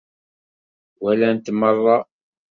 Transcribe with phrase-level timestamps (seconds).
[1.01, 1.97] Walant meṛṛa.